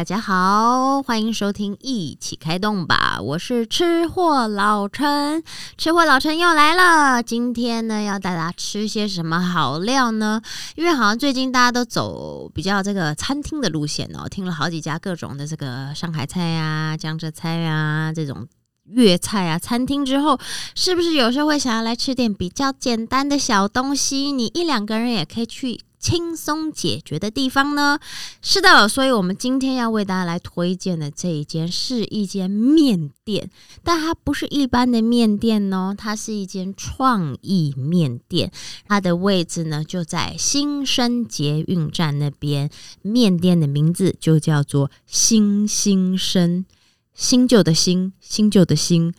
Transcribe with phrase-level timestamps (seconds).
[0.00, 5.44] 大家好，欢迎收听一起开动吧，我是吃货老陈，
[5.76, 7.22] 吃货老陈又来了。
[7.22, 10.40] 今天呢，要带大家吃些什么好料呢？
[10.74, 18.48] 因为好像最近大家都走比较这个餐厅的路线哦，听了好几家各种的这个上海菜啊、江浙菜啊这种。
[18.92, 20.36] 粤菜啊，餐厅之后，
[20.74, 24.32] 是不是有时候会想要来吃点比较简单的小东西？
[24.32, 28.00] 你一两个人也可以去轻松解决的地方呢？
[28.40, 33.50] 是的，所以我们今天要为大家来推荐的这一间是一间面店，
[33.84, 38.50] 但它不是一般的面店哦，它是一间创意面店。
[38.88, 42.70] 它的位置呢就在新生捷运站那边，
[43.02, 46.64] 面店的名字就叫做新新生。
[47.12, 49.12] 新旧的“新”，新旧的“新”，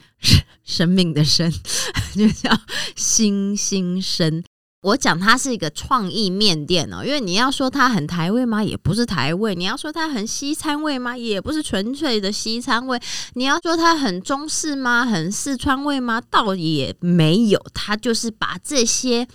[0.65, 1.51] 生命的“生
[2.15, 2.49] ”，就叫
[2.95, 4.43] 新新生。
[4.81, 8.63] 我讲它是一个创意面店哦，因为你要说它很台味吗？
[8.63, 11.15] 也不是台味；你要说它很西餐味吗？
[11.15, 12.97] 也不是纯粹的西餐味；
[13.35, 15.05] 你要说它很中式吗？
[15.05, 16.19] 很四川味吗？
[16.31, 19.27] 倒也没有，它就是把这些。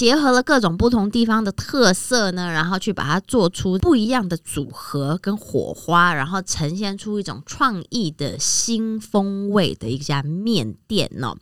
[0.00, 11.36] 结合了各种不同地方的特色呢，然后去把它做出不一样的组合跟火花，然后呈现出一种创意的新风味的一家面店哦。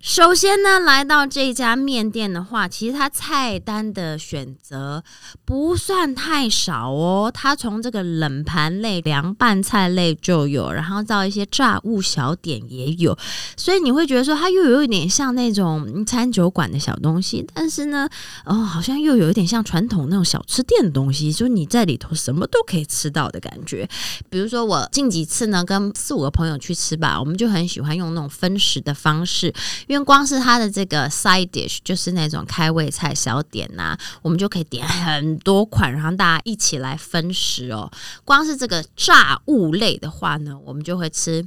[0.00, 5.04] 首先呢，来到这家面店的话，其实它菜单的选择
[5.44, 7.30] 不算太少哦。
[7.32, 13.16] 它从这个冷盘类、凉拌菜类就有，然后到一些炸物小点也有，
[13.56, 17.91] 所以你会觉得说它又有一点像那种餐酒馆的小东西，但是。
[17.92, 18.08] 呢，
[18.44, 23.88] 哦，好像又有一点像传统那种小吃店的东西，就你在里头什么都可以吃到的感觉。
[24.28, 29.54] 比如说，我近几次呢跟四五个朋友去吃吧，我们就很喜欢用那种分食的方式，
[29.86, 37.90] 因为光是它的这个 side dish 就是那种开胃菜小点呐，我们就可以点很多款，然后大家一起来分食哦。
[38.24, 41.46] 光是这个炸物类的话呢，我们就会吃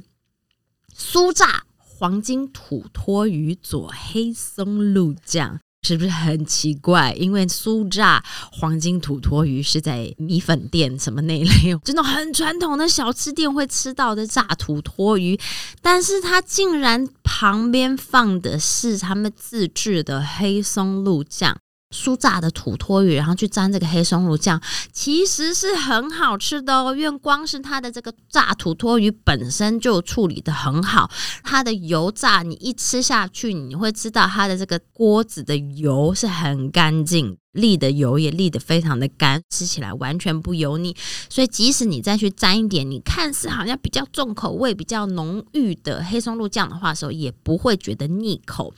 [0.96, 5.58] 酥炸黄金土托鱼佐黑松露酱。
[5.86, 7.12] 是不是很奇怪？
[7.12, 8.20] 因为酥炸
[8.50, 15.38] 黄金土托鱼是在米粉店什么那一类，这种很传统的小吃店会吃到的炸土托鱼，
[15.80, 21.56] 但是它竟然旁边放的是他们自制的黑松露酱。
[21.94, 24.60] 酥炸的土托鱼，然后去沾这个黑松露酱，
[24.92, 26.94] 其实是很好吃的哦。
[26.94, 31.10] 因为光是它的这个炸土托鱼本身就处理的很好，
[31.42, 37.38] 它的油炸你一吃下去，你会知道它的这个锅子的油是很干净。
[37.56, 40.94] 沥的油也沥的非常的干，吃起来完全不油腻，
[41.28, 48.72] 所以即使你再去沾一点，你看似好像比较重口味、比较浓郁的黑松露酱的话时候，也不会觉得腻口。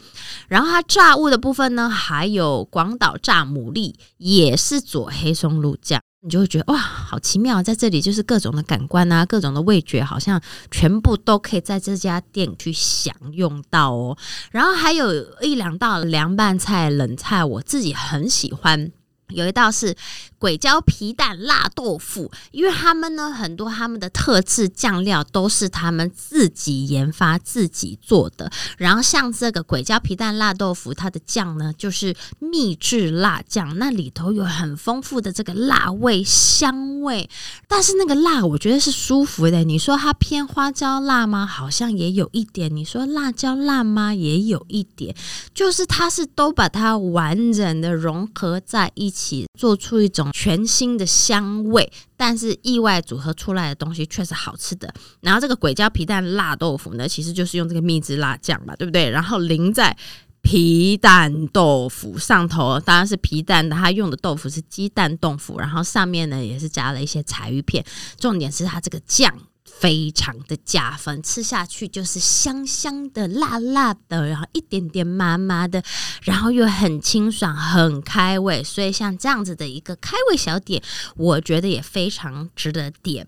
[0.48, 6.00] 然后它炸物的部分呢，还有广岛炸牡蛎，也是佐黑松露酱。
[6.20, 10.40] 你就会觉得哇，好奇妙，在这里就是各种的感官啊，各种的味觉，好像
[10.70, 14.18] 全部都可以在这家店去享用到哦。
[14.50, 18.90] 然后还有一两道凉拌菜、冷菜，我自己很喜欢。
[19.28, 19.94] 有一道是
[20.38, 28.50] 鬼椒皮蛋辣豆腐，因为他们呢很多他们的特制酱料都是他们自己研发、自己做的。
[28.78, 37.28] 然后像这个鬼椒皮蛋辣豆腐，它的酱呢就是秘制辣酱，那里头有很丰富的这个辣味、香味。
[37.66, 39.62] 但是那个辣，我觉得是舒服的。
[39.62, 41.44] 你说它偏花椒辣吗？
[41.44, 42.74] 好像也有一点。
[42.74, 44.14] 你说辣椒辣吗？
[44.14, 45.14] 也有一点。
[45.52, 49.17] 就是它是都把它完整的融合在一起。
[49.18, 54.94] 起做出一种全新的香味，但是意外组合出来的东西却是好吃的。
[55.20, 59.10] 然后这个鬼椒皮蛋辣豆腐呢，其实就是用这个秘制辣酱嘛，对不对？
[59.10, 59.96] 然后淋在
[60.40, 67.84] 皮蛋豆腐上头，当然是皮蛋的，它用的豆腐是鸡蛋豆腐，然后上面呢也是加了一些柴鱼片，
[68.20, 69.34] 重点是它这个酱。
[69.80, 75.82] 非常的加分，吃下去就是香香的、辣辣的，然后一点点麻麻的，
[76.22, 78.64] 然后又很清爽、很开胃。
[78.64, 80.82] 所以像这样子的一个开胃小点，
[81.16, 83.26] 我觉得也非常值得点。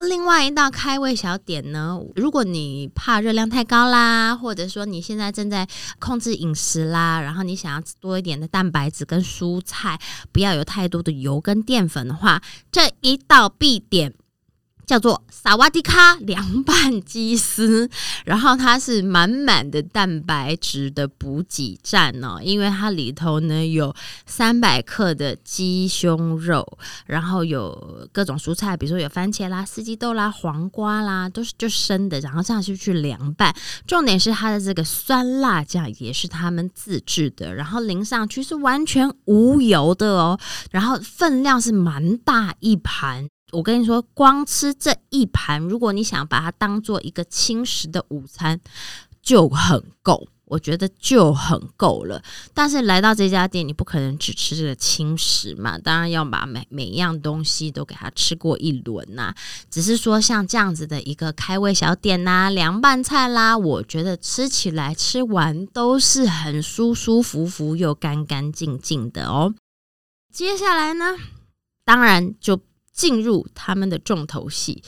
[0.00, 5.68] 另外一道开胃小点呢，如果你怕热量太高啦，或者说你现在正在
[5.98, 10.00] 控制饮食啦，然后你想要吃多一点的蛋白质跟蔬菜，
[10.32, 12.40] 不要有太多的油跟淀粉的话，
[12.72, 14.14] 这一道必点。
[14.90, 17.88] 叫做萨瓦迪卡凉拌鸡丝，
[18.26, 23.94] 然后它是满满的蛋白质的补给站哦，因为它里头呢有
[24.26, 26.66] 三百克的鸡胸肉，
[27.06, 33.54] 然后有各种蔬菜，比如说有番茄啦、四季豆啦、黄瓜啦，都是就生的，然后这样去去凉拌。
[33.86, 40.40] 重点是它的这个酸辣酱也是他们自制的，然后淋上去是完全无油的哦，
[40.72, 43.28] 然后分量是蛮大一盘。
[43.52, 48.60] 我跟你说，光吃这一盘，如果你想把它当做一个轻食的午餐，
[49.22, 50.28] 就很够。
[50.50, 52.20] 我觉得就很够了，
[52.52, 59.32] 但是来到这家店，你不可能只吃这个轻食嘛，当然要把每每一样东西都给它吃过一轮呐。
[59.70, 69.54] 只是说像这样子的一个开胃小点呐，凉拌菜啦，我觉得吃起来吃完都是很舒舒服服又干干净净的哦。
[70.32, 71.14] 接下来呢，
[71.84, 72.58] 当然就
[73.00, 74.82] 进入他们的重头戏。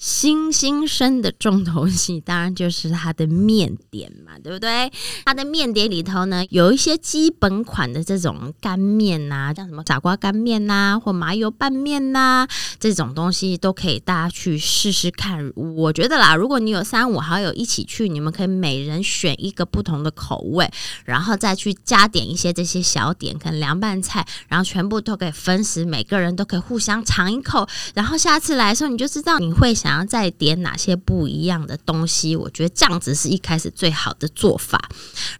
[0.00, 4.90] 新兴生的重头戏当然就是它的面点嘛，对不对？
[5.26, 12.48] 它的面点里头呢，有一些基本款的这种干面呐，像什么傻瓜干面呐，或麻油拌面呐，
[12.78, 15.52] 这种东西都可以大家去试试看。
[15.54, 20.70] 我觉得啦，如果你有三五好友一起去，你们可以每人选一个不同的口味，
[21.04, 29.89] 然后再去加点一些这些小点，可能凉拌菜，然后全部都可以分食，每个人都可以互相尝一口，然后下次来的时候你就知道你会想。
[29.90, 32.36] 想要再点哪些不一样的东西？
[32.36, 34.88] 我觉得这样子是一开始最好的做法。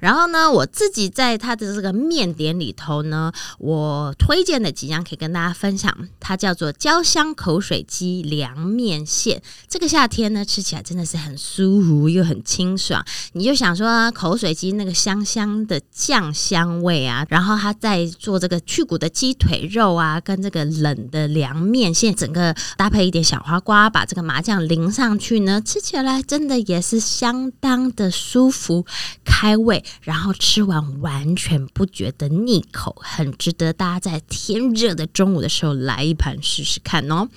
[0.00, 5.96] 然后呢，我自己在它的这个面点里头呢，我推荐的几样可以跟大家分享。
[6.18, 9.40] 它叫做焦香口水鸡凉面线。
[9.68, 13.04] 这个夏天呢，吃起来真的是很舒服又很清爽。
[13.34, 28.86] 你就想说口水鸡那个香香的酱香味啊，然后它在做这个去骨的鸡腿肉啊，跟这个冷的凉面线，整个搭配一点小花瓜，把这个麻这样淋上去呢，吃起来真的也是相当的舒服、
[29.24, 37.28] 开胃，然后吃完完全不觉得腻口，很值得大家在天热的中午的时候来一盘试试看哦。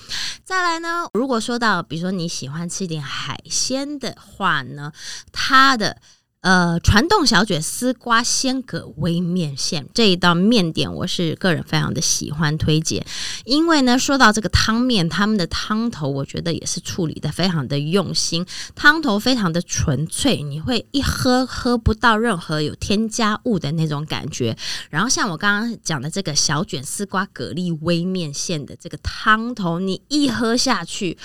[0.43, 4.91] 再来呢，如果说到比如说你喜欢吃一点海鲜的话呢，
[5.31, 5.97] 它的。
[6.43, 13.05] 呃，传统小卷丝瓜鲜蛤微面线这一道面点，我是个人非常的喜欢推荐，
[13.45, 18.45] 因为呢，说到这个汤面，他们的汤头我觉得也是处理的非常的用心，
[18.75, 24.57] 汤头非常的纯粹，你会一喝喝不到任何有添加物的那种感觉。
[24.89, 31.17] 然后像我刚刚讲的这个小卷丝瓜蛤蜊微面线的这个汤头，你一喝下去，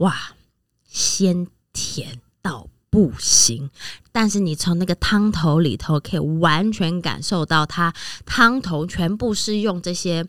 [0.00, 0.32] 哇，
[0.90, 2.66] 鲜甜到。
[2.90, 3.70] 不行，
[4.10, 7.94] 但是你从那个汤头里头可以完全感受到，它
[8.26, 10.26] 汤头全部是用这些。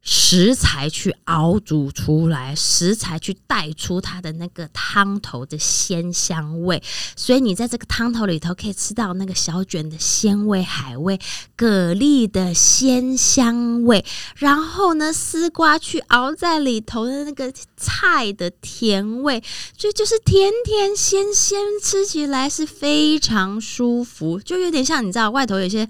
[0.00, 6.82] 食材去熬煮出来，食材去带出它的那个汤头的鲜香味，
[7.16, 11.18] 所以你在这个汤头里头可以吃到那个小卷的鲜味、海味、
[11.56, 14.04] 蛤蜊的鲜香味，
[14.36, 19.42] 然后呢，丝瓜去熬在里头的那个菜的甜味，
[19.76, 25.86] 所以就是甜甜鲜鲜，吃起来是非常舒服，就有点像你知道外头有些。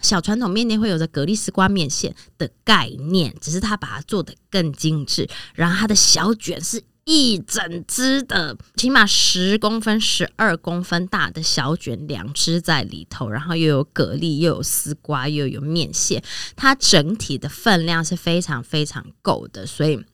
[0.00, 5.28] 小传统面店会有着蛤蜊丝瓜面线的概念，只是它把它做的更精致。
[5.54, 16.22] 然后它的小卷是一整只的，起码十公分、十二公分大的小卷，两只在里头，然后又有蛤蜊，又有丝瓜，又有面线，
[16.54, 19.66] 它整体的分量是非常非常够的。
[19.66, 20.04] 所以，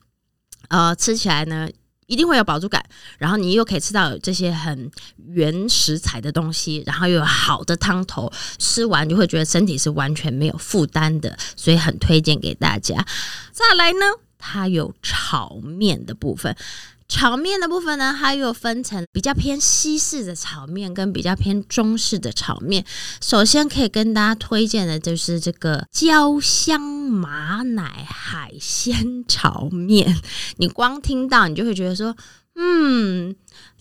[0.69, 1.69] 呃，吃起来呢。
[2.07, 2.83] 一定会有饱足感，
[3.17, 4.91] 然后你又可以吃到这些很
[5.27, 12.95] 原食材的东西，然后又有好的汤头，吃完就会觉得身体是完全没有负担的，所以很推荐给大家。
[13.51, 13.99] 再来呢，
[14.37, 16.55] 它有炒面的部分。
[17.07, 22.83] 炒面的部分呢，它又分成比较偏西式的炒面跟比较偏中式的炒面。
[23.21, 30.19] 首先可以跟大家推荐的就是这个焦香马奶海鲜炒面。
[30.57, 32.15] 你光听到你就会觉得说，
[32.55, 33.35] 嗯，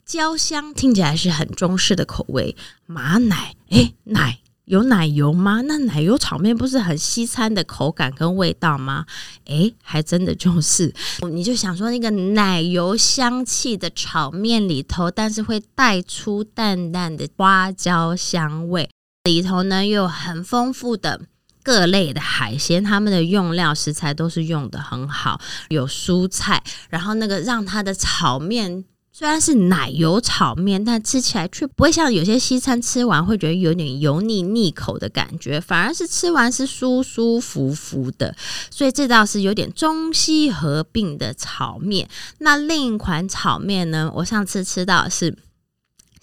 [0.04, 2.54] 焦香听起来是很中式的口味，
[2.86, 4.40] 马奶，诶，奶。
[4.66, 5.60] 有奶油吗？
[5.66, 9.04] 那奶油炒面不是很西餐的口感跟味道吗？
[9.44, 10.94] 诶，还真的就是，
[11.30, 18.88] 你就想说那个奶油香气的炒面里头，但是会带出淡淡的花椒香味，
[19.24, 21.20] 里头呢又有很丰富的
[21.62, 28.86] 各类的海鲜，他们的用料食材都是用的很好，有蔬菜，然后那个让它的炒面。
[29.16, 38.34] 虽然是奶油炒面，但吃起来却不会像有些西餐吃完会觉得有点油腻腻口的感觉，反而是吃完是舒舒服服的。
[38.72, 42.08] 所以这道是有点中西合并的炒面。
[42.38, 44.10] 那另一款炒面呢？
[44.16, 45.36] 我上次吃到是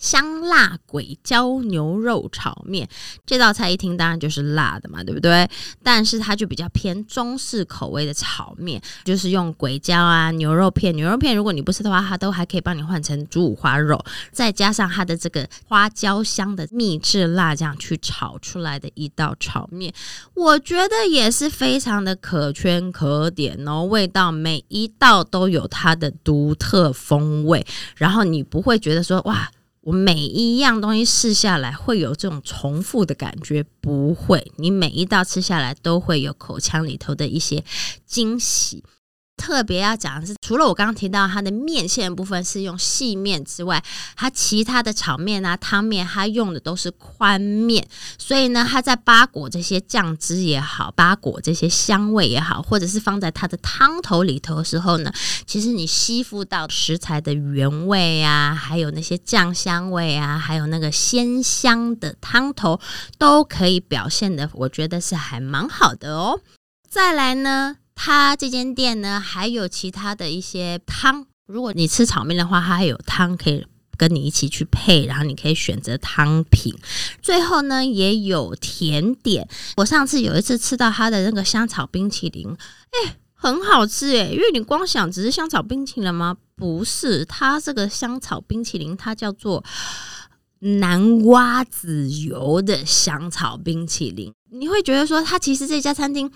[0.01, 2.89] 香辣鬼椒牛肉炒面。
[3.25, 5.49] 这道菜一听当然就是辣的嘛，对不对？
[5.81, 10.93] 但是它就比较偏中式口味的炒面，就是用鬼椒啊、牛肉片。
[10.95, 19.93] 牛肉片如果你不吃的话，它都还可以帮你换成猪五花肉，再加上它的这个花椒香的秘制辣酱去炒出来的一道炒面，
[20.33, 23.83] 我觉得也是非常的可圈可点哦。
[23.83, 27.63] 味道每一道都有它的独特风味，
[27.95, 29.49] 然后你不会觉得说哇。
[29.81, 34.51] 我每一样东西试下来会有这种重复的感觉，不会。
[34.57, 37.63] 你每一道吃下来都会有口腔里头的一些
[38.05, 38.83] 惊喜。
[39.41, 43.83] 特别要讲的是，除了我刚刚提到它的面线部分是用细面之外，
[44.15, 47.85] 它其他的炒面啊、汤面，它用的都是宽面。
[48.19, 55.11] 所以呢，它在八果这些酱汁也好，八果这些香味也好，或者是放在它的汤头里头的时候呢，
[55.47, 62.79] 其实你吸附到食材的原味啊，还有那些酱香味啊，还有那个鲜香的汤头，
[63.17, 66.39] 都可以表现的，我觉得是还蛮好的哦。
[66.87, 67.77] 再来呢。
[67.95, 71.25] 它这间店呢，还有其他的一些汤。
[71.45, 73.65] 如果你吃炒面的话，它还有汤可以
[73.97, 76.73] 跟你一起去配，然后你可以选择汤品。
[77.21, 79.47] 最后呢，也有甜点。
[79.77, 82.47] 我上次有一次吃到它的那个香草冰淇淋，
[82.91, 84.29] 哎，很好吃哎。
[84.31, 86.37] 因为你光想只是香草冰淇淋吗？
[86.55, 89.63] 不是，它这个香草冰淇淋它叫做
[90.59, 94.33] 南瓜籽油的香草冰淇淋。
[94.51, 96.31] 你会觉得说，它其实这家餐厅。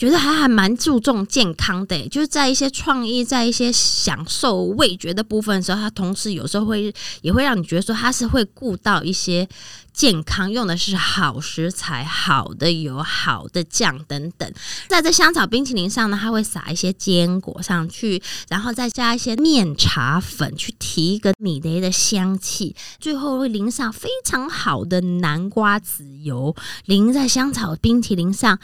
[0.00, 6.90] 觉得还还蛮注重健康的，就是在一些创意、在一些享受味觉的部分的时候，它同时有时候会
[7.20, 9.46] 也会让你觉得说它是会顾到一些
[9.92, 14.50] 健康，用的是好食材、好的油、好的酱等等。
[14.88, 28.58] 在这香草冰淇淋上呢，它会撒一些坚果上去，然后再加一些面茶粉去提一个米雷的香气，最后会淋上非常好的南瓜籽油，淋在香草冰淇淋上。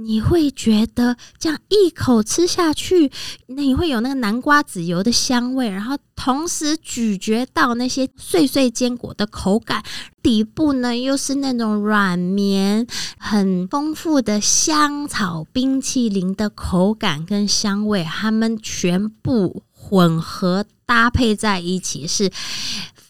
[0.00, 3.10] 你会觉得这样一口吃下去，
[3.46, 9.82] 你会有那个南瓜籽油的香味，然后同时咀嚼到那些碎碎坚果的口感，
[10.22, 12.86] 底部呢又是那种软绵、
[13.18, 22.30] 很丰富的香草冰淇淋的口感跟香味，它们全部混合搭配在一起，是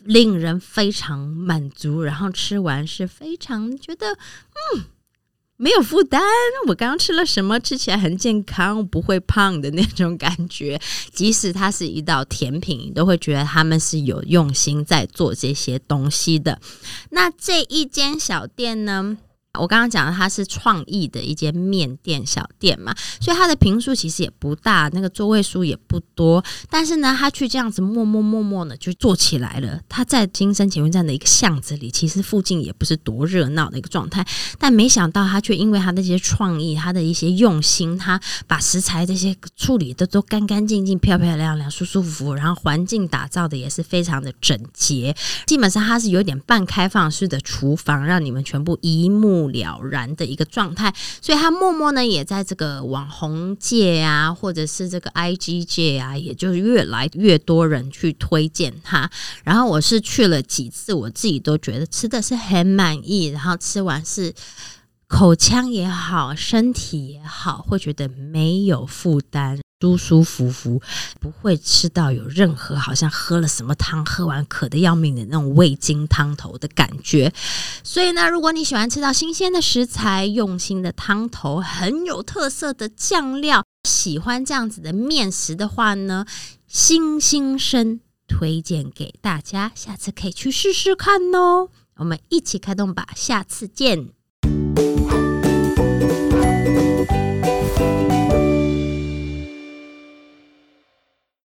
[0.05, 4.13] 令人非常满足，然后吃完是非常觉得
[4.75, 4.85] 嗯。
[5.61, 6.23] 没有负担，
[6.69, 7.59] 我刚刚吃了什么？
[7.59, 10.81] 吃起来很健康，不会胖的那种感觉。
[11.13, 16.61] 即使它是一道甜品，你都会觉得他们是有用心在做这些东西的。
[17.11, 19.19] 那这一间小店呢？
[19.59, 26.45] 我刚刚讲的，它是创意的一间面店小店嘛，所以它的平数其实也不大，那个座位数也不多。
[26.71, 29.81] 但是呢，他去这样子默默默默的就做起来了。
[29.89, 34.27] 他在金生捷运站的一个巷子里，其实附近也不是多热闹的一个状态。
[34.59, 45.15] 但没想到他却因为他那些创意，他的一些用心，他把食材这些处理的都干干净净、漂漂亮亮、舒舒服服，然后环境打造的也是非常的整洁。
[45.47, 59.11] 基本上它是有点半开放式的厨房，让你们全部一目了然的一个状态，所以他默默呢也在这个网红界啊，或者是这个 IG 界啊，也就是越来越多人去推荐他。
[59.45, 64.35] 然后我是去了几次，我自己都觉得吃的是很满意，然后吃完是
[65.07, 69.59] 口腔也好，身体也好，会觉得没有负担。
[69.81, 70.83] 舒舒服服，
[71.21, 77.33] 不会吃到有任何好像喝了什么汤，喝完渴的要命的那种味精汤头的感觉。
[77.85, 86.27] 所以呢，如果你喜欢吃到新鲜的食材、用心的汤头、很有特色的酱料，喜欢这样子的面食的话呢，
[86.67, 91.69] 新新生推荐给大家，下次可以去试试看哦。
[91.99, 94.18] 我们一起开动吧，下次见。